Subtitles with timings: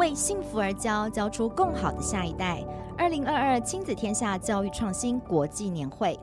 [0.00, 2.64] 为幸福而教，教出更好的下一代。
[2.96, 6.18] 二零二二亲子天下教育创新国际年会。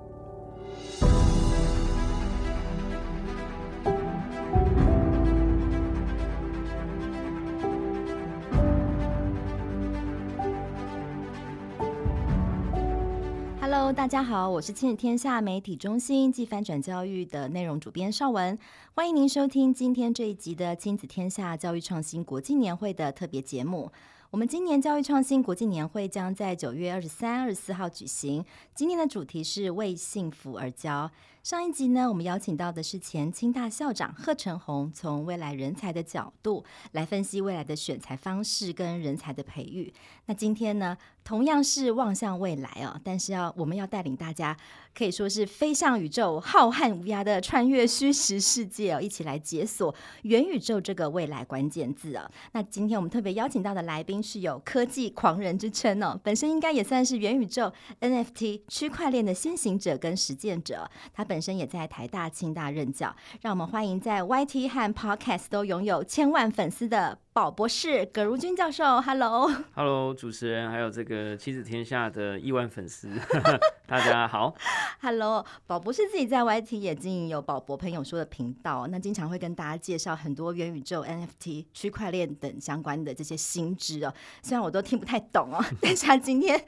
[14.07, 18.57] 大家好，我是亲子天下媒体中心暨翻转教育的内容主编邵文，
[18.93, 23.91] 欢迎您收听今天这一集的亲子天下教育创新国际年会的特别节目。
[24.29, 31.11] 我们今年教育创新国际年会将在九月二十三、二十四号举行，今天的主题是为幸福而教。
[31.47, 39.93] 上一集呢，我们邀请到的是前清大校长贺成红，从未来人才的角度来分析未来的选材方式跟人才的培育。
[40.25, 44.57] 那今天呢，同样是望向未来哦，但是要我们要带领大家，
[44.93, 52.29] 可以说是飞向宇宙，浩瀚无涯的穿越虚实世界哦，一起来解锁元宇宙这个未来关键字啊。
[52.51, 61.36] 那今天我们特别邀请到的来宾是有科技狂人之称哦，本身应该也算是元宇宙 NFT 区块链的先行者跟实践者，他本。
[61.37, 68.99] 本身也在台大、清大任教，让我们欢迎在 YT 和 Podcast 都拥有千万粉丝的宝博士葛如君教授。
[68.99, 73.07] Hello，Hello，主持人，还有这个妻子天下的亿万粉丝，
[73.85, 74.55] 大家好。
[74.99, 84.11] Hello，宝博士自己在 YT 也经营有宝博朋友说的频道，那经常会跟大家介绍很多元宇宙、NFT、区块链等相关的这些新知哦。
[84.41, 86.59] 虽然我都听不太懂哦，但是他今天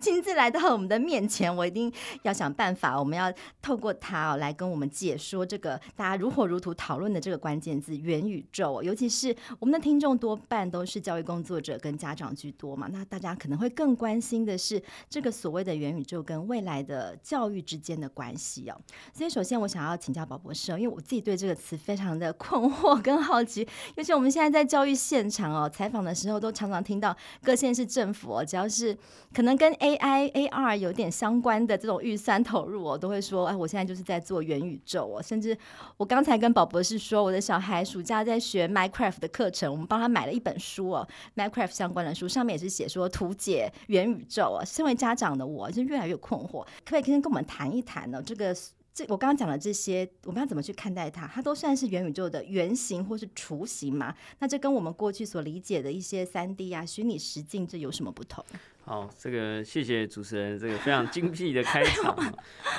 [0.00, 3.32] 亲自来到我们的面前，我一定要想办法，我们要
[3.62, 4.32] 透过他。
[4.32, 18.80] 哦，来跟我们解说这个大家如火如荼讨论的这个关键字元宇宙，尤其是我们的听众多半都是教育工作者跟家长居多嘛，那大家可能会更关心的是这个所谓的元宇宙跟未来的教育之间的关系哦。
[19.12, 28.96] 所以首先我想要请教宝博士，因为我自己对这个词非常的困惑跟好奇，尤其我们现在在教育现场哦，采访的时候都常常听到各县市政府哦，只要是
[29.34, 34.06] 可能跟 AI、AR 有点相关的这种预算投入哦，都会说，哎，我现在就是。
[34.06, 35.58] 在做元宇宙哦，甚至
[35.96, 44.64] 我刚才跟宝博士说，我的小孩暑假在学 Minecraft 的课程，我们帮他买了一本书哦，Minecraft 相关的书，上面也是写说图解元宇宙啊。
[44.64, 48.22] 身为家长的我，就越来越困惑，可不可以先跟我们谈一谈呢？
[48.22, 48.54] 这个
[48.94, 51.26] 这我刚刚讲的这些，我们要怎么去看待它？
[51.26, 54.14] 它都算是元宇宙的原型或是雏形嘛？
[54.38, 58.44] 那这跟我们过去所理解的一些三 D 啊、虚拟实境，这有什么不同？
[58.86, 62.16] 好，这个谢谢主持人，这个非常精辟的开场。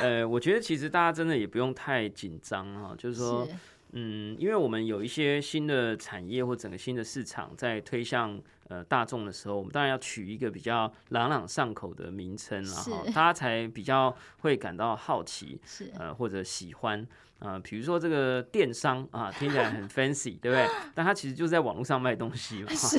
[0.02, 3.52] 呃，我觉得其实大家真的也不用太紧张哈，就是说，是
[3.94, 17.08] 嗯，因为我们有一些新的产业或整个新的市场在推向呃大众的时候，我们当然要取一个比较朗朗上口的名称， 然后大家才比较会感到好奇，是呃或者喜欢。
[17.40, 20.68] 啊、呃，比如说这个电商啊，听起来很 fancy，对不对？
[20.96, 22.74] 但它其实就是在网络上卖东西嘛。
[22.74, 22.98] 是。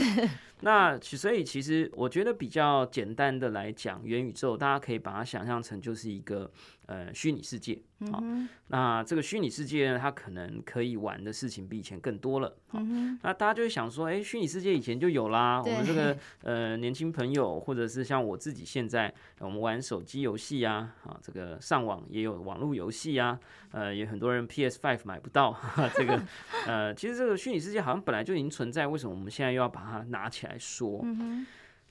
[0.60, 6.48] 那所以其实我觉得比较简单的来讲，元宇宙大家可以把它想象成就是一个
[6.86, 7.80] 呃虚拟世界。
[8.12, 8.22] 好，
[8.68, 12.56] 那这个虚拟世界呢，它可能可以玩的事情比以前更多了。
[12.68, 12.80] 好，
[13.22, 15.57] 那大家就会想说，哎，虚拟世界以前就有啦。
[15.62, 23.38] 我们这个呃年轻朋友，或者是像我自己现在，我们玩手机游戏啊，啊，这个上网也有网络游戏啊，
[23.72, 25.56] 呃，也很多人 PS Five 买不到。
[25.94, 26.22] 这个
[26.66, 31.04] 呃，其实这个虚拟世界好像本来就已经存在，为什么我们现在又要把它拿起来说？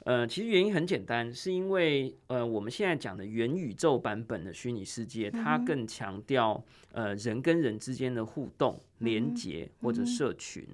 [0.07, 6.63] 呃，其实原因很简单，是因为呃，我们现在讲的元宇宙版本的虚拟世界，它更强调
[6.93, 10.65] 呃人跟人之间的互动、连接或者社群。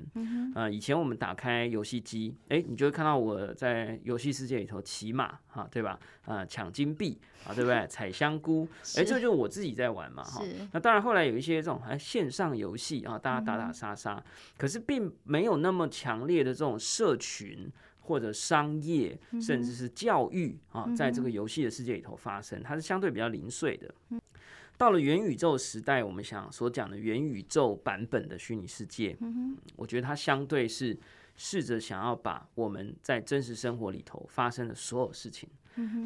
[0.53, 5.99] 呃，以前我们打开游戏机，哎，你就会看到我在游戏世界里头骑马，哈，对吧？
[6.25, 7.85] 呃，抢金币啊，对不对？
[7.89, 8.67] 采香菇，
[8.97, 10.43] 哎，这就是我自己在玩嘛，哈。
[10.71, 14.23] 那当然，后来有一些这种哎线上游戏啊，大家打打杀杀，
[14.59, 17.67] 可是并没有那么强烈的这种社群。
[18.03, 23.93] 或者商业，甚至是教育啊，在这个游戏的世界里头发生，它是相对比较零碎的。
[24.77, 29.17] 到了元宇宙时代，我们想所讲的元宇宙版本的虚拟世界，
[29.75, 30.97] 我觉得它相对是
[31.35, 35.49] 试着想要把我们在真实生活里头发生的所有事情，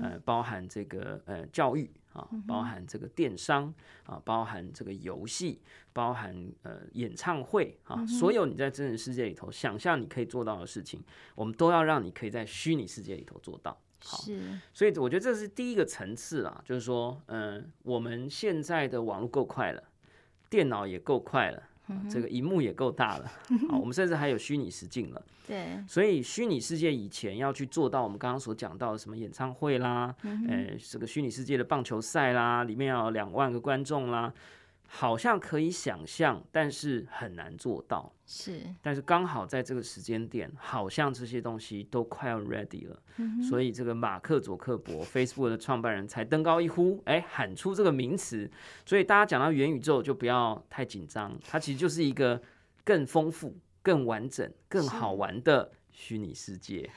[0.02, 1.90] 呃，包含这个呃教育。
[2.14, 3.72] 啊，包含这个电商
[4.04, 5.62] 啊，包含这个游戏，
[5.98, 11.04] 包含呃演唱会啊，所有你在真实世界里头想象你可以做到的事情，
[11.34, 13.76] 我们都要让你可以在虚拟世界里头做到。
[14.06, 14.40] 好，是，
[14.72, 19.82] 所以我觉得这是第一个层次啦，就是说，嗯，我们现在的网络够快了，
[20.52, 21.64] 电脑也够快了。
[22.12, 23.32] 这个荧幕也够大了，
[23.72, 25.26] 好，我们甚至还有虚拟实境了。
[25.48, 30.14] 对，所以虚拟世界以前要去做到我们刚刚所讲到的什么演唱会啦，
[30.50, 34.34] 呃，这个虚拟世界的棒球赛啦，里面要有两万个观众啦，
[34.90, 38.12] 好像可以想象，但是很难做到。
[38.26, 43.02] 是，但是刚好在这个时间点，好像这些东西都快要 ready 了。
[43.18, 48.50] 嗯、所以这个马克·佐克伯 Facebook 的创办人才登高一呼，哎，喊出这个名词。
[48.86, 52.42] 所以大家讲到元宇宙，就不要太紧张，它其实就是一个
[52.84, 56.90] 更丰富、更完整、更好玩的虚拟世界。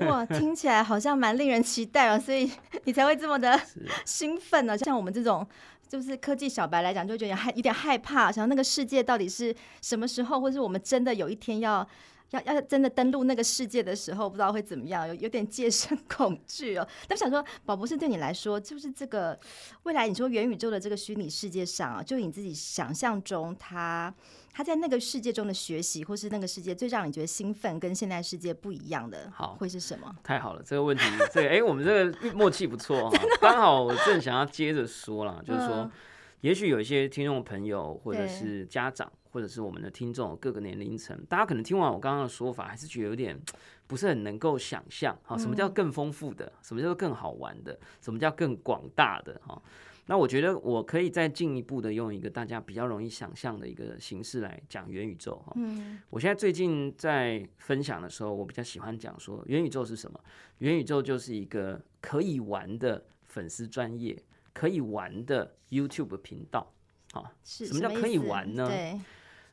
[0.00, 2.50] 哇，听起来好像蛮令人期待哦，所以
[2.84, 3.60] 你才会这么的
[4.04, 4.76] 兴奋呢、啊。
[4.76, 5.46] 像我们这种。
[5.92, 11.86] 就是科技小白来讲，就觉得害有点害怕，想那个世界到底是什么时候，或是我们真的有一天要
[12.32, 16.86] 要要真的登陆那个世界的时候，不知道会怎么样，有有点戒慎 恐惧哦。
[17.06, 19.38] 但想说，宝博士对你来说，就是这个
[19.84, 24.12] 未来，你说元宇宙的这个虚拟世界上啊，就你自己想象中他。
[24.54, 30.14] 他在那个世界中的学习，或是那个世界最让你觉得兴奋，跟现在世界不一样的，好会是什么？
[30.22, 33.18] 太好了，这个问题，这个哎、欸，我们这个默契不错 哈。
[33.40, 35.90] 刚好我正想要接着说啦，就是说，
[36.42, 43.36] 也许有一些听众朋友，或者是家长，或者是我们的听众，各个年龄层，大家可能听完我刚刚的说法，还是觉得有点
[43.86, 46.52] 不是很能够想象，哈，什么叫更丰富的？
[46.62, 47.76] 什么叫做更好玩的？
[48.02, 49.40] 什么叫更广大的？
[49.44, 49.60] 哈。
[50.06, 55.52] 那我觉得我可以再进一步的用一个大家比较容易想象的一个形式来讲元宇宙哈。
[55.54, 60.20] 嗯，我现在最近在分享的时候，我比较喜欢讲说元宇宙是什么？
[60.58, 64.20] 元宇宙就是一个可以玩的粉丝专业，
[64.52, 66.72] 可以玩的 YouTube 频道。
[67.12, 68.66] 好，什么叫可以玩呢？
[68.66, 69.00] 对。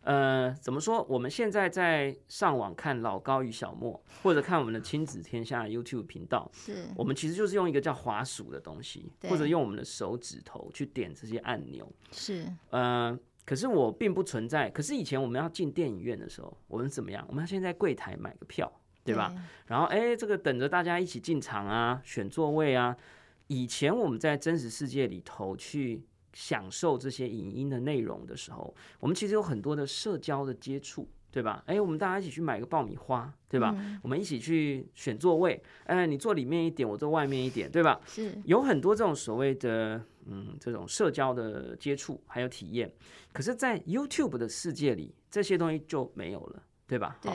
[0.01, 1.05] 呃，怎么说？
[1.09, 11.91] 我们现在在上网看老高与小莫，或者看我们的亲子天下 YouTube 频道，是我们其实就是用一个叫滑鼠的东西，或者用我们的手指头去点这些按钮。
[12.11, 14.69] 是，呃，可是我并不存在。
[14.69, 17.23] 可是以前我们要进电影院的时候，我们怎么样？
[17.27, 18.71] 我们要先在柜台买个票，
[19.03, 19.27] 对吧？
[19.35, 22.95] 对，然后，哎，这个等着大家一起进场啊，选座位啊。
[23.47, 26.03] 以前我们在真实世界里头去。
[26.33, 31.63] 享受这些影音的内容的时候，我们其实有很多的社交的接触，对吧？
[31.67, 33.73] 哎，我们大家一起去买个爆米花，对吧？
[33.77, 37.99] 嗯、我们一起去选座位，哎，你坐里面一点，我坐外面一点，对吧？
[38.07, 42.91] 是有很多这种所谓的嗯，这种社交的接触还有体验。
[43.31, 47.17] 可是，在 YouTube 的世界里，这些东西就没有了，对吧？
[47.21, 47.31] 对。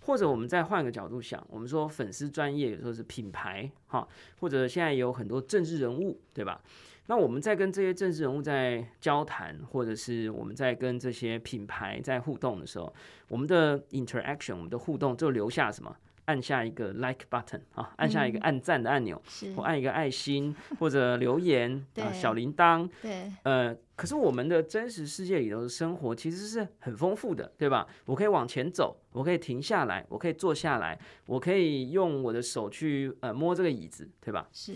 [0.00, 4.06] 或者我们再换个角度想，我们说粉丝专业，有时候是品牌，哈，
[4.40, 6.60] 或者现在有很多政治人物，对吧？
[7.08, 12.94] 那我们在跟这些政治人物在交谈，或者是我们在跟这些品牌在互动的时候，
[13.28, 15.96] 我们的 interaction，我们的互动就留下什么？
[16.26, 19.22] 按下一个 like button 啊，按下一个按赞的按钮，
[19.56, 22.86] 或按一个爱心，或者留言啊，小铃铛。
[23.00, 27.88] 对，呃，可是我们的真实世界里头的生活其实是很丰富的，对吧？
[28.04, 34.46] 我可以往前走，我可以停下来，我可以坐下来，我可以用我的手去呃摸这个椅子，对吧？
[34.52, 34.74] 是。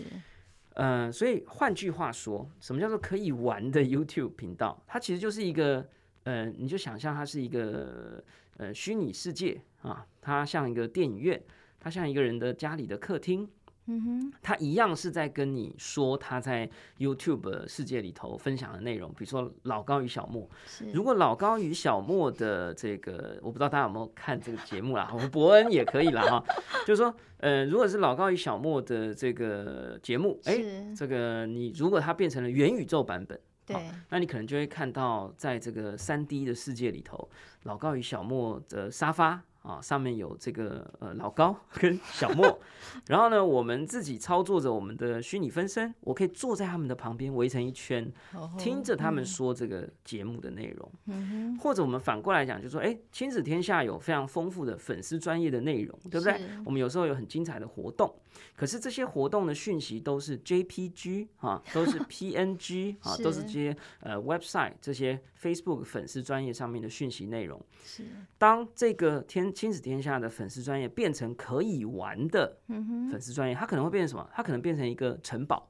[0.73, 4.81] 呃，所以换句话说，什么叫做可以玩的 YouTube 频道？
[4.87, 5.87] 它其实就是一个，
[6.23, 8.23] 呃，你就想象它是一个
[8.57, 11.41] 呃虚拟世界啊，它像一个电影院，
[11.79, 13.47] 它像一个人的家里的客厅。
[13.85, 16.69] 嗯哼，他一样是在跟你说他在
[16.99, 20.49] YouTube 世界里头分享的内容，比如说老高与小莫。
[20.93, 26.43] 如果老高与小莫的这个，我不知道大家有没有看这个节目啦， 我们伯恩也可以了哈。
[26.85, 33.75] 就是说，呃，如果是老高与小莫的这个节目，哎、欸，这个你如果它变成了元宇宙版本，对，
[34.09, 37.29] 那你可能就会看到在这个三 D 的世界里头，
[37.63, 39.41] 老高与小莫的沙发。
[39.63, 42.59] 啊，上面有这个呃老高 跟小莫，
[43.07, 48.11] 然后呢，我们自己操作着我们的虚拟分身，我可以坐在他们的旁边围成一圈，
[48.57, 50.91] 听着他们说这个节目的内容。
[51.05, 56.39] 嗯，或者我们反过来讲，就说，哎，亲子天下有非常丰富的粉丝专业的内容，对不对？
[56.65, 58.13] 我们有时候有很精彩的活动，
[58.55, 67.59] 可是这些活动的讯息都是 JPG 啊，都是 PNG 啊，都是这些呃 website 这些 Facebook 粉丝专业上面的讯息内容。
[67.83, 68.03] 是，
[68.37, 69.53] 当这个天。
[69.53, 74.29] 亲子天下的粉丝专业变成可以玩的粉丝专业，它可能会变成什么？
[74.33, 75.69] 它可能变成一个城堡，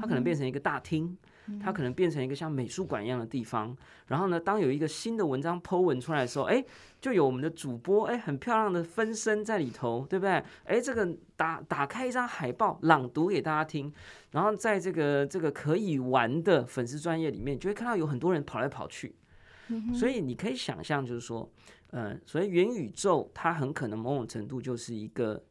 [0.00, 1.16] 它可能变成一个大厅，
[1.62, 3.76] 它可能变成一个像美术馆一样的地方。
[4.06, 6.64] 然后呢，当有一个新的文章 po 文出来的时候，哎，
[7.00, 10.42] 就有我们的主播，哎，很漂亮的分身在里头，对不对？
[10.64, 13.92] 哎，这个打打开一张海报，朗读给大家听。
[14.32, 19.14] 然后在这个这个可以玩的粉丝专业里面，就会看到有很多人跑来跑去。
[19.94, 21.50] 所以你可以想象，就是说。
[21.92, 25.42] 嗯、呃，所以元宇宙它很可能某种程度就是一个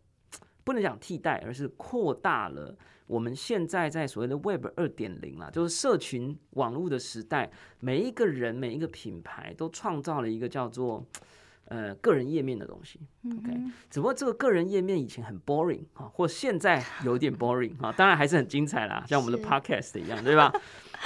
[0.64, 2.78] 不能讲替代，而是扩大了
[3.08, 7.50] 我们现在在所谓的 Web 二点零啦，就是社群网络的时代，
[7.80, 11.04] 每一个人每一个品牌都创造了一个叫做
[11.66, 13.00] 呃个人页面的东西。
[13.26, 13.58] OK，
[13.90, 20.54] 只不过这个个人页面以前很 boring 啊，或现在有点 boring 啊，当然还是很精彩啦，像我们的 Podcast 一样，对吧？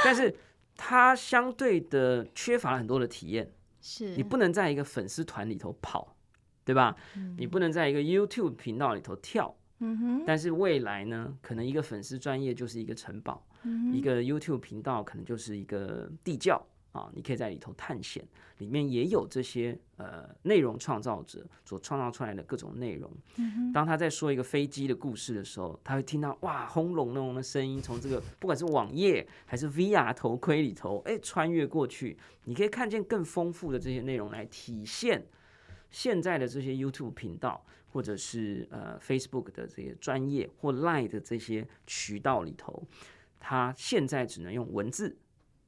[0.04, 0.36] 但是。
[0.84, 3.54] 它相对的缺乏了很多的体验。
[3.82, 6.16] 是你不能在一个粉丝团里头跑，
[6.66, 6.96] 对吧？
[7.16, 9.56] 嗯、你不能在一个 YouTube 频道里头跳。
[9.82, 10.24] 嗯哼。
[10.26, 16.66] 但是未来呢，可能一个粉丝专业就是一个城堡，嗯、一个 YouTube 频道可能就是一个地窖。
[16.94, 18.22] 啊，你可以在里头探险，
[18.58, 23.10] 里面也有这些呃内容创造者所创造出来的各种内容。
[23.38, 35.26] 嗯、当他在说一个飞机的故事的时候，他会听到哇轰隆隆的声音从这个不管是网页还是 VR 头盔里头，哎，穿越过去，你可以看见更丰富的这些内容来体现
[35.90, 42.88] 现在的这些 YouTube 频道或者是呃 Facebook 的这些专业或 Line 的这些渠道里头，
[43.40, 45.18] 它现在只能用文字、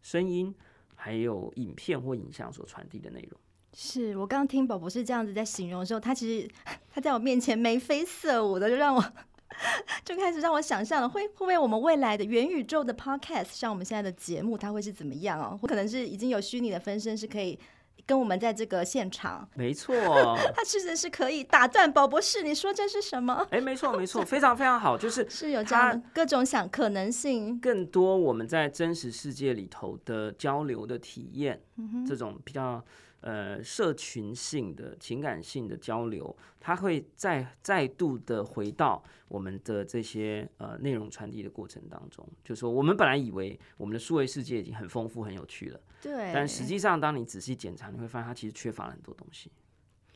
[0.02, 0.56] 声音。
[0.96, 3.38] 还有影片或影像所传递的内容，
[3.74, 6.50] 是我刚刚听宝博士这样子在形容的时候，他其实
[6.90, 9.04] 他在我面前眉飞色舞的，就让我
[10.06, 15.60] 就开始让我想象了会会不会我们未来的元宇宙的 podcast，像我们现在的节目，它会是怎么样哦？
[15.68, 17.60] 可能是已经有虚拟的分身是可以。
[18.06, 19.96] 跟我们在这个现场，没错，
[20.56, 22.44] 他其实是可以打断宝博士。
[22.44, 23.48] 你说这是什么？
[23.52, 32.84] 哎，没错，没错，非常非常好，就是 是有这样各种想可能性，更多我们在真实世界里头的交流的体验，嗯、这种比较。
[33.24, 42.28] 呃，社群性的情感性的交流，它会再再度的回到我们的这些呃内容传递的过程当中。
[42.44, 46.34] 就是说，我们本来以为我们的数位世界已经很丰富、很有趣了，对。
[46.34, 49.50] 但实际上，当你仔细检查，你会发现它其实缺乏了很多东西。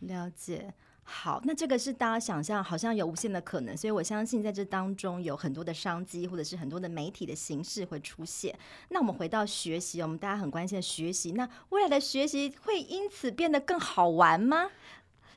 [0.02, 0.74] 了解。
[1.10, 8.54] 好，那这个是大家想象，好像有无限的可能，所以我相信在这当中有很多的商机，或者是很多的媒体的形式会出现。
[8.90, 14.70] 那我们回到学习，我们大家很关心的学习，那未来的学习会因此变得更好玩吗？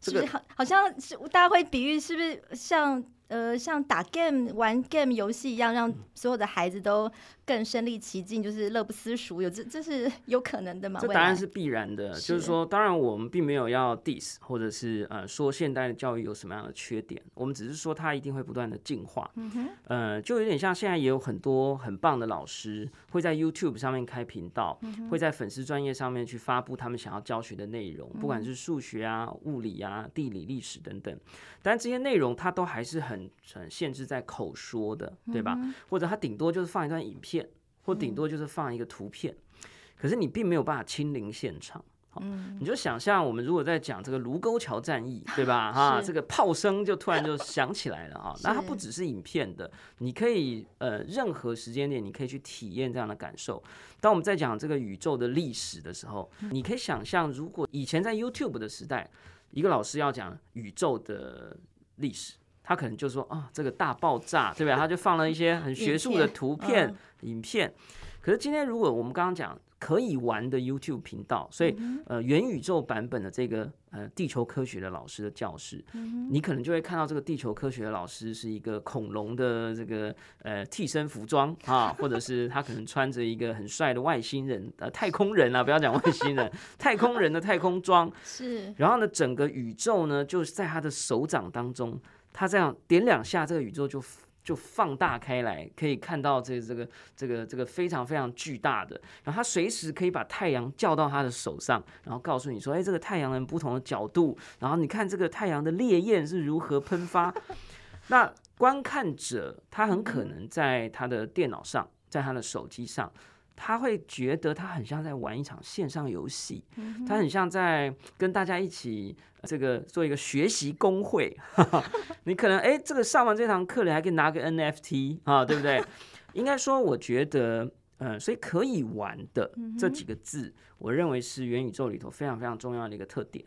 [0.00, 0.42] 是不是好？
[0.56, 3.04] 好像是大家会比喻，是不是像？
[3.30, 7.08] 呃，像打 game 玩 game 游戏一样，让所有的孩子都
[7.46, 9.40] 更身临其境，就是乐不思蜀。
[9.40, 10.98] 有这这是 有可能的吗？
[11.00, 12.12] 这答案是必然的。
[12.12, 19.30] 是就是说，当然我们并没有要 diss，或者是呃说现代的教育有什么样的缺点，我们只是说它一定会不断的进化。
[19.36, 19.68] 嗯哼。
[19.84, 31.16] 呃，就有点像现在也有很多很棒的老师会在 YouTube 上面开频道，嗯、会在粉丝专业上面去发布他们想要教学的内容，不管是数学啊、物理啊、地理、历史等等。
[31.62, 33.19] 但这些内容它都还是很。
[33.52, 35.54] 很限制在口说的，对吧？
[35.58, 37.48] 嗯、或者他顶多就是放一段影片，
[37.82, 41.84] 或顶多就是放一个图片，嗯、可是你并没有办法亲临现场。
[42.12, 45.70] 好，嗯、你就想象我们如果在讲这个卢沟桥战役，对吧？
[45.72, 48.34] 哈，这个炮声就突然就响起来了哈。
[48.42, 53.62] 那它不只是影片的，你可以呃任何时间点你可以去体验这样的感受。
[54.00, 59.08] 当我们在讲这个宇宙的历史的时候，嗯、你可以想象，如果以前在 YouTube 的时代，
[59.52, 61.56] 一个老师要讲宇宙的
[61.94, 62.34] 历史。
[62.70, 64.76] 他可能就说啊，这个大爆炸，对吧？
[64.76, 66.86] 他就放了一些很学术的图片、
[67.22, 67.42] 影片。
[67.42, 67.74] 影片。
[68.20, 75.84] 可是今天，如果我们刚刚讲可以玩的 YouTube 频道，所以呃，元宇宙版本的这个呃地球科学的老师的教室，
[76.30, 86.48] 你可能就会看到这个地球科学的老师是一个恐龙的这个呃替身服装啊，或者是他可能穿着一个很帅的外星人呃太空人啊，不要讲外星人，
[86.78, 88.72] 太空人的太空装是。
[88.76, 92.00] 然后呢，整个宇宙呢，就是在他的手掌当中。
[92.32, 94.02] 他这样点两下，这个宇宙就
[94.42, 99.00] 就放大开来，可以看到这个、这个这个这个非常非常巨大的。
[99.24, 107.32] 然后他随时可以把太阳叫到他的手上，然后告诉你说：“哎，这个太阳的不同的角度，然后你看这个太阳的烈焰是如何喷发。
[108.08, 113.12] ”那观看者他很可能在他的电脑上，在他的手机上。
[113.54, 116.64] 他会觉得他很像在玩一场线上游戏，
[117.06, 121.36] 他很像在跟大家一起这个做一个学习公会。
[122.24, 125.82] 你可能哎，这个上完这堂课，你还可以拿个 NFT 啊，对不对？
[126.34, 133.44] 应该说，我觉得，嗯，所以可以玩的这几个字，我认为是元宇宙里头非常非常重要的一个特点。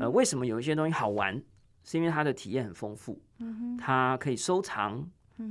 [0.00, 1.42] 呃，为什么有一些东西好玩？
[1.84, 3.20] 是因为它的体验很丰富，
[3.78, 5.06] 它可以收藏。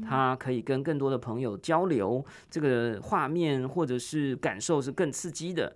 [0.08, 5.76] 他可以跟更多的朋友交流，这个画面或者是感受是更刺激的。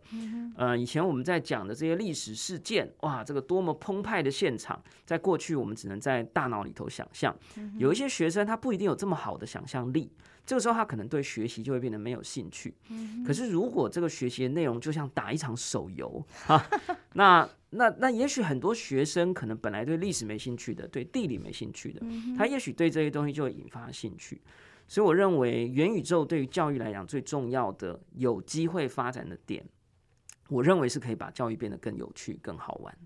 [0.56, 7.36] 呃，以前我们在讲的这些历史事件，哇，这个多么澎湃的现场，在过去我们只能在大脑里头想象。
[7.78, 10.12] 有一些学生他不一定有这么好的想象力。
[10.46, 12.74] 这个时候，他可能对学习就会变得没有兴趣。
[13.26, 16.66] 可是，如果这个学习的内容就像打一场手游啊，
[17.12, 17.46] 那
[17.78, 22.02] 那那也许很多学生可能本来对历史没兴趣的，对地理没兴趣的，
[22.38, 24.42] 他也许对这些东西就会引发兴趣。
[24.88, 29.66] 所以，我认为元宇宙对于教育来讲最重要的有机会发展的点，
[30.48, 32.98] 我认为是可以把教育变得更有趣、更好玩。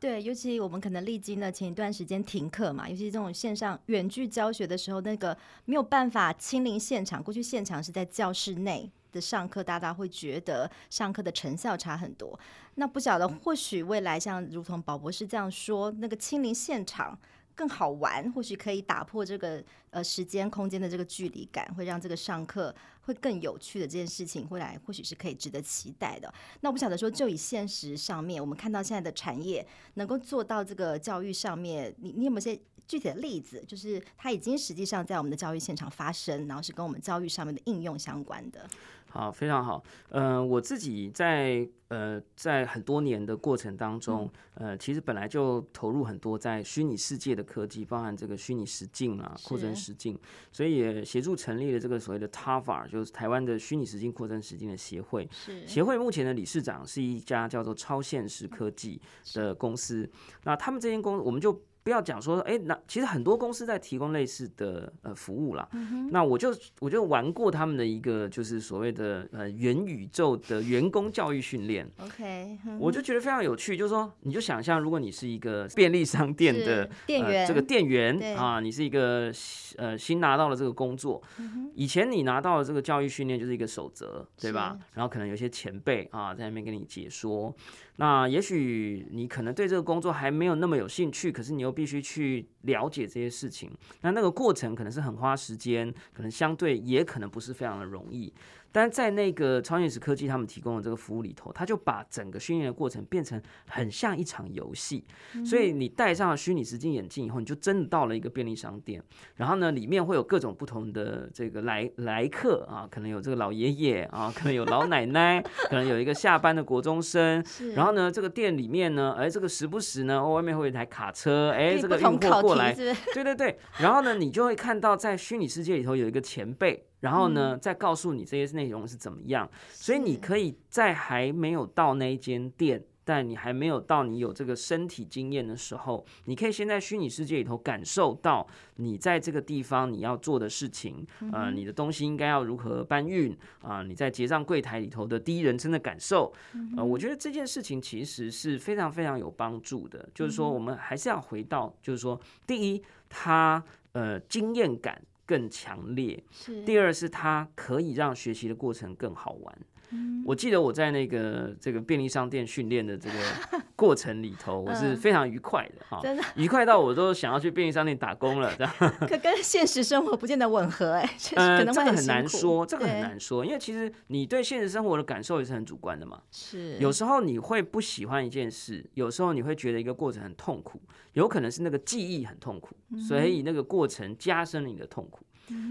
[0.00, 7.22] 对，尤其我们可能历经了前一段时间停课嘛，尤其这种线上远距教学的时候，那个没有办法亲临现场。
[7.22, 12.38] 过去现场是在教室内的上课，大家会觉得上课的成效差很多。
[12.74, 17.18] 那不晓得，或许未来像如同宝博士这样说，那个亲临现场
[17.54, 26.32] 更好玩，或许可以打破这个呃时间空间的这个距离感，会让这个上课会更有趣的这件事情，未来或许是可以值得期待的。
[26.60, 32.54] 那我不晓得说，就以现实上面，我们看到现在的产业能够做到这个教育上面，你你有没有些
[32.86, 33.60] 具体的例子？
[33.66, 38.68] 就是它已经实际上在我们的教育现场发生，然后是跟我们教育上面的应用相关的。
[39.10, 39.82] 好，非常好。
[40.10, 50.18] 呃，我自己在呃在很多年的过程当中，呃，其实本来就投入很多在虚拟世界的科技，包含这个虚拟实境啊、扩增实境，
[50.52, 55.28] 所以也协助成立了这个所谓的 TAVR，就是台湾的虚拟实境扩增实境的协会。
[55.32, 59.00] 是协会目前的理事长是一家叫做超现实科技
[59.34, 60.08] 的公司。
[60.44, 61.60] 那他们这间公司，我们就。
[61.88, 65.66] 不要讲说，哎、欸，那其实很多公司在提供类似的呃服务啦。
[65.72, 71.90] 嗯、那我就我就玩过他们的一个就是所谓的呃元宇宙的员工教育训练。
[72.04, 79.32] OK，、嗯、我就觉得非常有趣，就是说，你就想象如果你是一个便利商店的店员、呃，这个店员啊，你是一个
[79.78, 84.78] 呃新拿到了这个工作，嗯、以前你拿到的这个教育训练就是一个守则，对吧？
[84.92, 87.54] 然后可能有些前辈啊在那边跟你解说。
[88.00, 93.70] 那也许你可能对这个工作还没有那么有兴趣，可是你又必须去了解这些事情。
[94.00, 98.32] 那那个过程可能是很花时间，可能相对也可能不是非常的容易。
[98.70, 105.04] 但在那个超现实科技他们提供的这个服务里头，他就把整个训练的过程变成很像一场游戏。
[105.44, 109.02] 所以你戴上了虚拟实境眼镜以后，你就真的到了一个便利商店。
[109.36, 117.44] 然后呢，里面会有各种不同的这个来来客啊，可能有这个老爷爷啊，可能有老奶奶，可能有一个下班的国中生。
[117.74, 122.74] 然后呢，这个店里面呢，哎，这个时不时呢，外面会有一台卡车，哎，这个运货过来。
[122.74, 123.58] 对对对。
[123.78, 126.87] 然后呢，你就会看到在虚拟世界里头有一个前辈。
[127.00, 138.46] 然后呢，再告诉你这些内容是怎么样，所以你可以在还没有到那一间店，但你还没有到你有这个身体经验的时候，你可以先在虚拟世界里头感受到
[138.76, 146.32] 你在这个地方你要做的事情，呃，你的东西应该要如何搬运啊，你在结账柜台里头的第一人称的感受，
[146.76, 150.08] 呃，我觉得这件事情其实是非常非常有帮助的。
[150.12, 155.00] 就是说，我们还是要回到，就是说，第一，它呃经验感。
[155.28, 156.24] 更强烈。
[156.32, 156.64] 是。
[156.64, 159.58] 第二是它可以让学习的过程更好玩。
[159.90, 160.22] 嗯。
[160.26, 163.14] 我记得我在那个这个便利商店训练的这个
[163.74, 168.74] 过程里头，我是非常愉快的哈，真的愉快到我都想要去便利商店打工了，这样。
[169.08, 176.20] 可跟现实生活不见得吻合哎，嗯，这个很难说，这个很难说，因为其实你对现实生活的感受也是很主观的嘛。
[176.30, 176.76] 是。
[176.78, 180.80] 有时候你会不喜欢一件事，有时候你会觉得一个过程很痛苦。
[181.14, 182.76] 有可能是那个记忆很痛苦，
[183.08, 185.24] 所以那个过程加深了你的痛苦。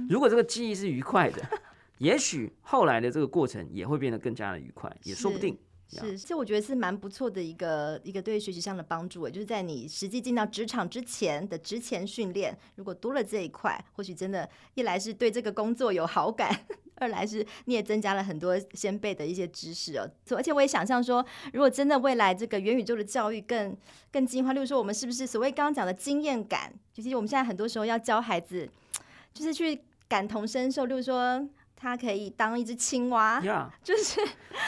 [0.09, 1.41] 如果这个记忆是愉快的，
[1.99, 5.57] 也许后来的这个过程也会变得更加的愉快，也说不定。
[5.89, 9.29] 是，这我觉得是蛮不错的一个一个对学习上的帮助。
[9.29, 16.53] 就是在你实际进到职场之前的职前训练，如果多了这一块，或许真的，一来是对这个工作有好感。
[16.99, 23.77] 二来是你也增加了很多先辈的一些知识哦，而且我也想象说，如果真的未来这个元宇宙的教育更
[24.11, 28.67] 更进化，例如说我们是不是所谓刚刚讲的经验感，就是我们现在很多时候要教孩子，
[29.31, 29.79] 就是去
[30.09, 31.47] 感同身受，例如说
[31.79, 34.19] 他可以当一只青蛙，yeah, 就是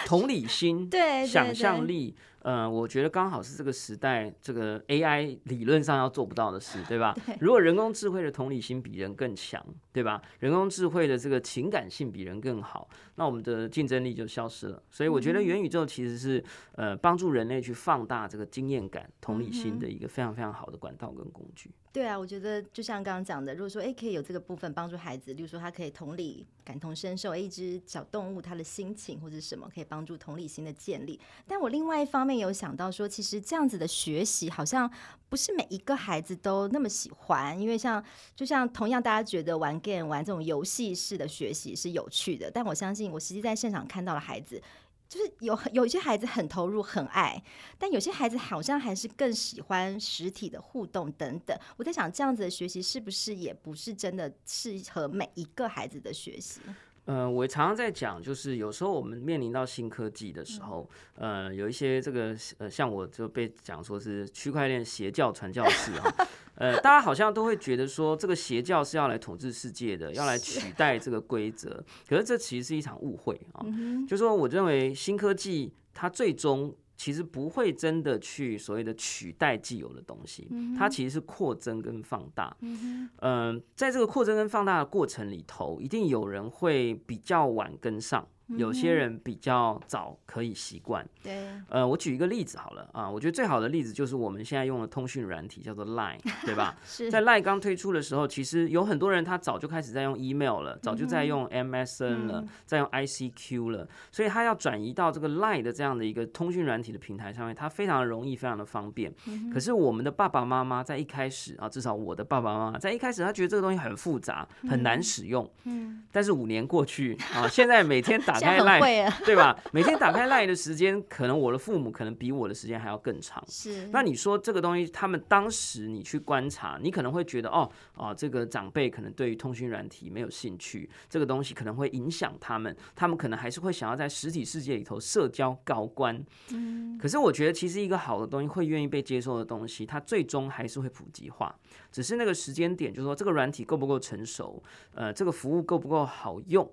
[0.06, 2.16] 同理心， 对，想象力。
[2.42, 7.14] 呃，我觉得刚好是这个时代，这个 AI 理论上要做不到的事， 对吧？
[7.26, 7.36] 对。
[7.42, 10.22] 如果人工智慧的同理心比人更强，对吧？
[10.40, 14.82] 人工智慧的这个情感性比人更好，那我们的竞争力就消失了。
[14.90, 16.42] 所以我觉得元宇宙其实是
[16.76, 21.70] 呃帮助人类去放大这个经验感、同理心的一个非常非常好的管道跟工具。
[21.92, 31.20] 对啊，我觉得就像刚刚讲的，如果说哎可以有这个部分帮助孩子，例如说他可以同理、感同身受，一只小动物它的心情或者什么，可以帮助同理心的建立。
[31.48, 34.90] 但我另外一方面有想到说，其实这样子的学习好像
[35.30, 38.04] 不是每一个孩子都那么喜欢，因为像
[38.36, 44.62] 就像同样大家觉得玩 game 玩这种游戏式的学习是有趣的，但我相信我实际在现场看到的孩子。
[45.10, 47.42] 就是有有一些孩子很投入很爱，
[47.80, 51.60] 但有些孩子好像还是更喜欢实体的互动等等。
[51.78, 56.62] 我在想，这样子的学习是不是也不是真的适合每一个孩子的学习？
[57.06, 66.28] 嗯、呃，我常常在讲，就是有时候我们面临到新科技的时候，嗯、呃，有一些这个呃，像我就被讲说是区块链邪教传教士啊。
[66.60, 71.84] 呃，大家好像都会觉得说，这个邪教是要来统治世界的，要来取代这个规则。
[72.08, 73.66] 可是这其实是一场误会啊。
[74.06, 82.54] 就是说，我认为新科技它最终其实不会真的去所谓的取代既有的东西，它其实是扩增跟放大。
[82.60, 88.28] 嗯、呃，在这个扩增跟放大的过程里头，一定有人会比较晚跟上。
[88.58, 91.08] 有些人比较早可以习惯。
[91.24, 96.76] 对，呃，我举一个例子好了啊，我觉得最好的例子就是我们现在用的通讯软体叫做 Line，对吧？
[96.84, 109.14] 是在 Line 刚推出的时候，其实有很多人他早就开始在用 email 了，早就在用 MSN 了，嗯、在用 ICQ 了，所以他要转移到这个 Line 的这样的一个通讯软体的平台上面，他非常容易，非常的方便。
[109.28, 115.50] 嗯、可是我们的爸爸妈妈在一开始啊，至少我的爸爸妈妈在一开始，他觉得这个东西很复杂，很难使用。
[115.66, 119.58] 嗯，但是五年过去啊，现在每天打开 Line，对吧？
[119.72, 123.44] 每天打开 Line 的时间，可能我的父母可能比我的时间还要更长。
[123.48, 136.24] 是，那你说这个东西，他们当时你去观察，你可能会觉得哦哦，这个长辈可能对于通讯软体没有兴趣，这个东西可能会影响他们，他们可能还是会想要在实体世界里头社交高官。
[136.52, 141.56] 嗯，可是我觉得其实一个好的东西，会愿意被接受的东西，它最终还是会普及化，
[141.92, 144.62] 只是那个时间点，就是说这个软体够不够成熟，
[144.94, 146.70] 呃，这个服务够不够好用。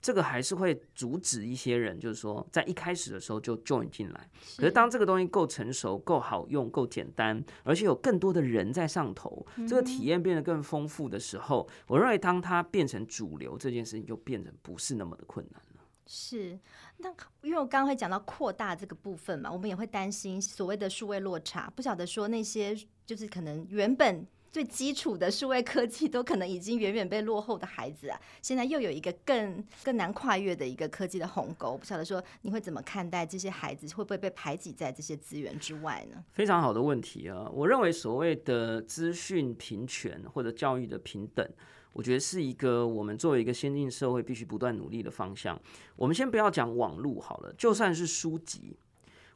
[0.00, 4.30] 这个还是会阻止一些人，就是说在一开始的时候就 join 进来。
[4.56, 15.82] 可是当这个东西够成熟、够好用、够简单，而且有更多的人在上头，这个体验变得更丰富的时候，我认为当它变成主流，这件事情就变成不是那么的困难了。
[16.06, 16.56] 是，
[16.98, 17.10] 那
[17.42, 24.24] 因为我刚刚会讲到扩大这个部分嘛，我们也会担心所谓的数位落差，不晓得说那些就是可能原本。
[24.56, 36.24] 最基础的数位科技都可能已经远远被落后的孩子啊，现在又有一个更更难跨越的一个科技的鸿沟，不晓得说你会怎么看待这些孩子会不会被排挤在这些资源之外呢？
[36.32, 37.46] 非常好的问题啊！
[37.52, 41.46] 我认为所谓的资讯平权或者教育的平等，
[41.92, 45.60] 我觉得是一个我们作为一个先进社会必须不断努力的方向。
[45.96, 48.78] 我们先不要讲网络好了，就算是书籍。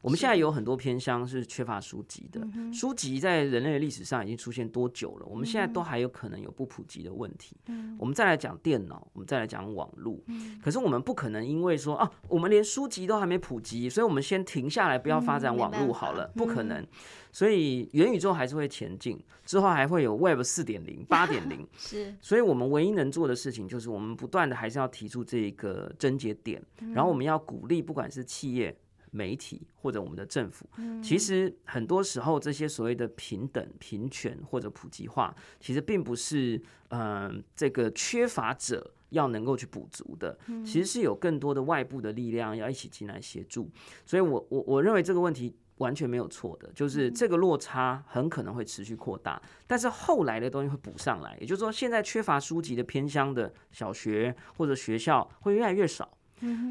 [0.03, 2.41] 我们现在有很多偏乡是缺乏书籍的，
[2.73, 5.27] 书籍在人类的历史上已经出现多久了？
[5.27, 7.55] 我们现在都还有可能有不普及的问题。
[7.99, 10.19] 我们再来讲电脑，我们再来讲网络。
[10.63, 16.87] 可是我们不可能因为说啊，我们连书籍都还没普及，所以我们先停下来不要发展网络好了，不可能。
[17.31, 21.69] 所以元宇宙还是会前进，之后还会有 Web 四点零、八点零。
[21.77, 26.63] 是，所以我们唯一能做的事情就是我们不断的还是要提出这个症结点，
[26.95, 28.75] 然后我们要鼓励不管是企业。
[29.11, 30.67] 媒体或者我们的政府，
[31.03, 36.57] 其实很多时候这些所谓的平等、平权或者普及化，其实并不是
[36.89, 43.69] 嗯、呃、这个缺乏者要能够去补足的，其实是有更多的外部的力量要一起进来协助。
[44.07, 51.37] 所以我我我认为这个问题完全没有错的，就是这个落差很可能会持续扩大，但是后来的东西会补上来。
[51.41, 56.17] 也就是说，现在缺乏书籍的偏乡的小学或者学校会越来越少。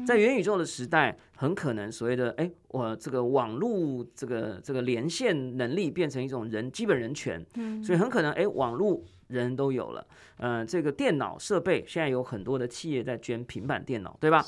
[0.06, 7.44] 在元宇宙的时代，很可能所谓的哎，我这个网络这个这个连线能力变成一种人基本人权，
[7.82, 10.06] 所以很可能哎，网络人都有了，
[10.38, 14.44] 嗯，这个电脑设备现在有很多的企业在捐平板电脑，对吧？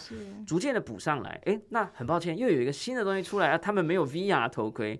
[0.46, 4.98] 逐渐的补上来，哎，那很抱歉，又有一个新的东西出来啊，他们没有 VR 头盔，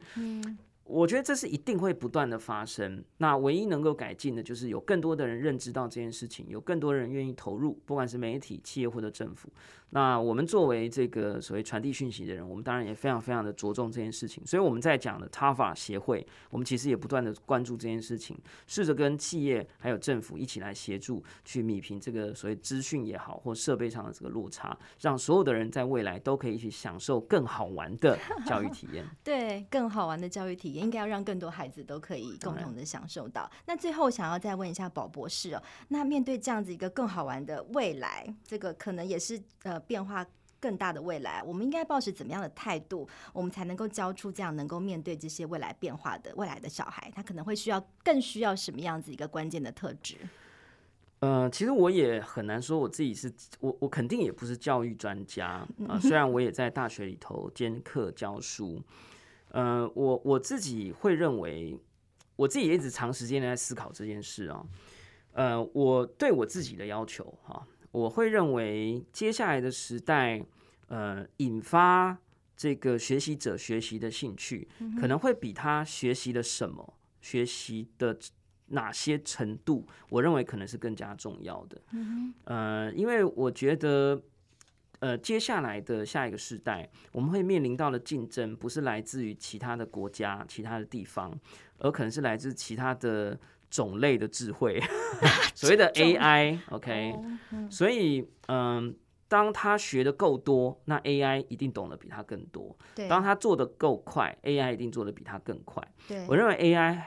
[0.84, 3.02] 我觉得这是一定会不断的发生。
[3.18, 9.48] 那唯一能够改进的，就是有更多的人认知到这件事情，有更多人愿意投入，不管是媒体、企业或者政府。
[9.94, 14.42] 那我们作为这个所谓传递讯息的人，我们当然也非常非常的着重这件事情。
[14.46, 29.04] 所以我们在讲的 TAFA 协会，我们其实也不断的关注这件事情，试着跟企业还有政府一起来协助，去弭平这个所谓资讯也好或设备上的这个落差，让所有的人在未来都可以一起享受更好玩的教育体验。
[29.22, 33.50] 对，更好玩的教育体验应该要让更多孩子都可以共同的享受到。
[33.66, 39.82] 那最后想要再问一下宝博士哦，那面对这样子一个更好玩的未来，这个可能也是呃。
[39.92, 40.24] 变化
[40.58, 47.12] 更大的未来，我们应该抱持怎么样的态度，我们才能够教出这样能够面对这些未来变化的未来的小孩？
[47.14, 50.16] 他可能会需要更需要什么样子一个关键的特质？
[51.18, 53.30] 呃，其实我也很难说我自己是
[53.60, 56.00] 我，我肯定也不是教育专家啊，呃。
[56.00, 58.80] 虽然我也在大学里头兼课教书，
[59.52, 61.78] 呃，我我自己会认为，
[62.36, 64.62] 我自己也一直长时间的在思考这件事啊。
[65.32, 67.66] 呃，我对我自己的要求哈。
[67.90, 70.44] 我会认为，接下来的时代，
[70.88, 72.16] 呃，引发
[72.56, 74.66] 这个学习者学习的兴趣，
[74.98, 78.18] 可能会比他学习的什么、学习的
[78.68, 81.82] 哪些程度，我认为可能是更加重要的。
[82.44, 84.22] 呃，因为我觉得，
[85.02, 91.36] 呃，接下来的下一个时代，我们会面临到的竞争，不是来自于其他的国家、其他的地方，
[91.78, 93.38] 而可能是来自其他的。
[93.72, 94.78] 种类的智慧，
[95.56, 97.14] 所谓的 AI，OK，
[97.70, 98.94] 所以嗯，
[99.28, 102.76] 当他学的够多，那 AI 一定懂得比他更多。
[103.08, 105.82] 当他做的够快，AI 一定做的比他更快。
[106.28, 107.00] 我认为 AI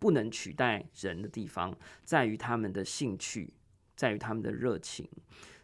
[0.00, 3.54] 不能取代人的地方，在于他们的兴趣，
[3.94, 5.08] 在于他们的热情，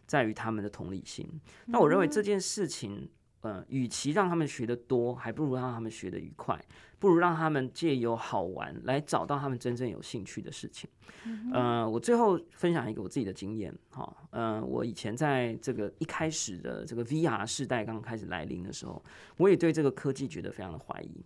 [0.05, 1.27] 在于他们的同理心。
[1.65, 3.09] 那我认为这件事情，
[3.41, 6.59] 呃，与其让他们学得多，还不如让他们学得愉快，
[6.99, 10.89] 不如让他们借由好玩来找到他们真正有兴趣的事情。
[11.51, 19.03] 呃，我最后分享一个我自己的经验，哈，呃，我以前在这个一开始的这个 VR 时代刚开始来临的时候，
[19.37, 21.25] 我也对这个科技觉得非常的怀疑。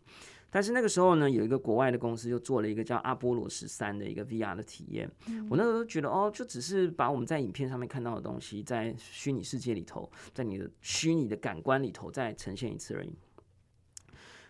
[0.51, 5.09] 但是那个时候呢，有一个国外的公司就做了一个叫阿波罗十三的一个 VR 的体验。
[5.49, 13.13] 我那时候觉得，哦，就只是把我们在影片上面看到的东西，在虚拟世界里头，在你的虚拟的感官里头再呈现一次而已。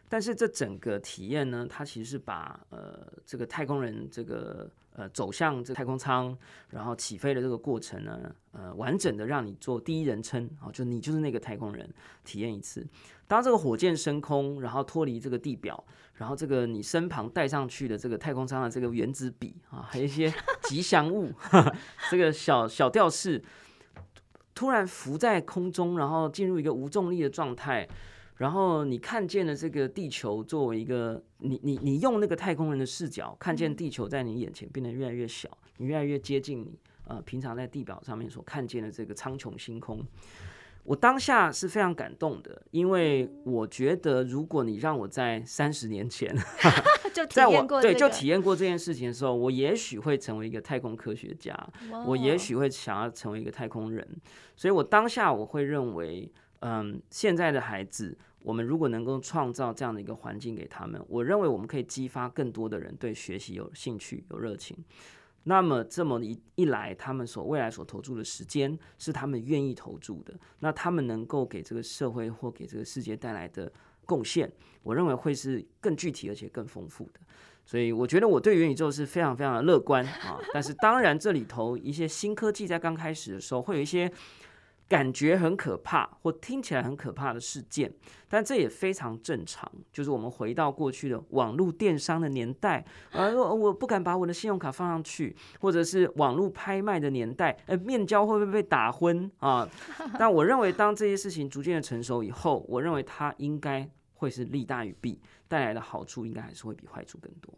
[0.08, 6.38] 但是这整个体验呢，它其实是把呃这个太空人这个呃走向这太空舱，
[6.72, 8.20] 然后起飞的这个过程呢，
[8.52, 11.90] 呃完整的让你做第一人称，哦，就你就是那个太空人
[12.26, 12.86] 体验一次。
[13.26, 15.82] 当这个火箭升空，然后脱离这个地表，
[16.16, 20.34] 然后这个你身旁带上去的这个太空舱的这个原子笔啊，还有一些
[20.64, 21.32] 吉祥物，
[22.12, 23.42] 这个小小吊饰
[24.54, 27.88] 突然浮在空中，然后进入一个无重力的状态。
[28.40, 40.02] 然后你看见了这个地球作为一个你你你用那个太空人的视角看见地球在你眼前变得越来越小，你越来越接近你呃平常在地表上面所看见的这个苍穹星空。
[40.86, 46.34] 我当下是非常感动的，因为我觉得如果你让我在三十年前
[47.14, 51.54] 就体验过、这个、对就体验过这件事情的时候，我也许会成为一个太空科学家
[52.06, 54.08] 我也许会想要成为一个太空人。
[54.56, 58.18] 所以我当下我会认为，嗯，现在的孩子。
[58.42, 64.78] 我们如果能够创造这样的一个环境给他们，我认为我们可以激发更多的人对学习有兴趣、有热情。
[65.44, 73.72] 那么这么一一来，他们所未来所投注的时间是他们愿意投注的，那他们能够给这个社会或给这个世界带来的
[74.06, 74.52] 贡献，
[74.84, 77.20] 我认为会是更具体而且更丰富的。
[77.66, 80.40] 所以我觉得我对元宇宙是非常非常的乐观啊。
[80.54, 84.12] 但是当然，这里头一些新科技在刚开始的时候会有一些。
[84.90, 87.94] 感觉很可怕，或听起来很可怕的事件，
[88.28, 89.72] 但这也非常正常。
[89.94, 99.70] 就是我们回到过去的网络电商的年代，呃，我不敢把我的信用卡放上去，或者是网络拍卖的年代，呃，面交会不会被打昏啊？
[100.18, 107.54] 但我认为，当这些事情逐渐的成熟以后，我认为它应该会是利大于弊，带来的好处应该还是会比坏处更多。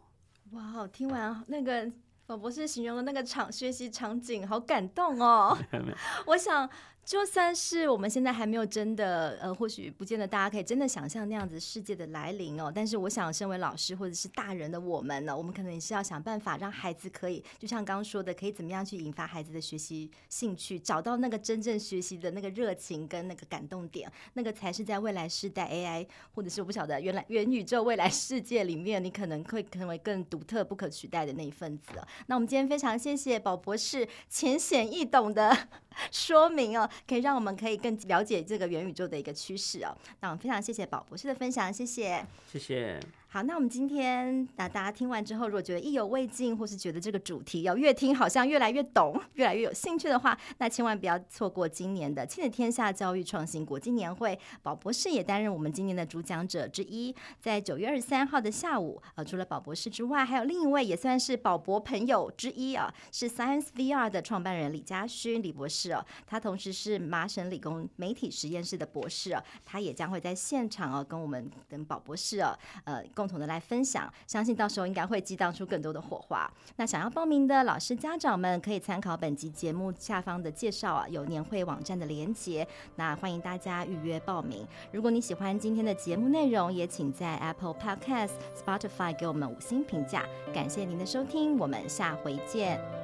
[0.50, 1.90] 哇，听完那个
[2.26, 5.56] 我博士形容的那个场学习场景，好感动哦。
[6.26, 6.68] 我想。
[7.04, 12.72] 就算是我们现在还没有真的，呃，或许不见得大家可以真的想象那样子世界的来临哦。
[12.72, 31.94] 但是我想，身为老师或者是大人的我们呢，我们可能也是要想办法让孩子可以，就像刚刚说的，可以怎么样去引发孩子的学习兴趣，找到那个真正学习的那个热情跟那个感动点，那个才是在未来世代 AI 或者是我不晓得原来元宇宙未来世界里面，你可能会成为更独特不可取代的那一份子。
[32.26, 35.68] 那我们今天非常谢谢宝博士浅显易懂的
[36.12, 36.88] 说明哦。
[37.06, 39.96] 可以让我们可以更了解这个元宇宙的一个趋势哦。
[40.20, 43.00] 那我们非常谢谢宝博士的分享，谢谢，谢谢。
[43.34, 54.38] 好，那我们今天那大家听完之后，如果觉得意犹未尽，或是觉得这个主题要越听好像越来越懂，越来越有兴趣的话，那千万不要错过今年的亲子天下教育创新国际年会。
[54.62, 57.16] 宝博士也担任我们今年的主讲者之一。
[57.40, 66.04] 在九月二十三号的下午，呃，除了宝博士之外，还有另一位也算是宝博朋友之一啊，是 Science VR 的创办人李嘉勋李博士哦。
[66.26, 73.02] 他同时是麻省理工媒体实验室的博士哦，他也将会在现场哦，跟我们跟宝博士哦，呃。
[73.22, 76.50] 共同的来分享，相信到时候应该会激荡出更多的火花。
[76.74, 82.66] 那想要报名的老师家长们可以参考本集节目下方的介绍啊，有年会网站的连结。
[82.96, 84.66] 那欢迎大家预约报名。
[84.90, 90.24] 如果你喜欢今天的节目内容，也请在 Apple Podcast、Spotify 给我们五星评价。
[90.52, 93.01] 感谢您的收听，我们下回见。